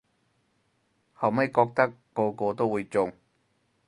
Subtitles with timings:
[1.13, 3.13] 後咪覺得個個都會中